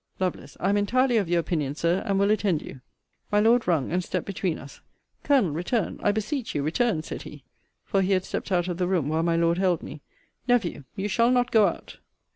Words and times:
Lovel. 0.19 0.43
I 0.59 0.69
am 0.69 0.77
entirely 0.77 1.17
of 1.17 1.29
your 1.29 1.39
opinion, 1.41 1.75
Sir; 1.75 2.01
and 2.07 2.17
will 2.17 2.31
attend 2.31 2.63
you. 2.63 2.81
My 3.31 3.39
Lord 3.39 3.67
rung, 3.67 3.91
and 3.91 4.03
stept 4.03 4.25
between 4.25 4.57
us: 4.57 4.81
Colonel, 5.21 5.51
return, 5.51 5.99
I 6.01 6.11
beseech 6.11 6.55
you 6.55 6.63
return, 6.63 7.03
said 7.03 7.21
he: 7.21 7.43
for 7.85 8.01
he 8.01 8.13
had 8.13 8.25
stept 8.25 8.51
out 8.51 8.67
of 8.67 8.77
the 8.77 8.87
room 8.87 9.09
while 9.09 9.21
my 9.21 9.35
Lord 9.35 9.59
held 9.59 9.83
me 9.83 10.01
Nephew, 10.47 10.85
you 10.95 11.07
shall 11.07 11.29
not 11.29 11.51
go 11.51 11.67
out. 11.67 11.99